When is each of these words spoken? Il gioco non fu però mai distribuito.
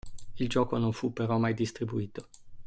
Il 0.39 0.49
gioco 0.49 0.79
non 0.79 0.93
fu 0.93 1.13
però 1.13 1.37
mai 1.37 1.53
distribuito. 1.53 2.27